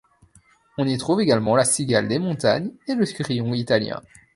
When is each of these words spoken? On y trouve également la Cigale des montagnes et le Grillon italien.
On 0.79 0.87
y 0.87 0.97
trouve 0.97 1.21
également 1.21 1.55
la 1.55 1.63
Cigale 1.63 2.07
des 2.07 2.17
montagnes 2.17 2.71
et 2.87 2.95
le 2.95 3.05
Grillon 3.05 3.53
italien. 3.53 4.01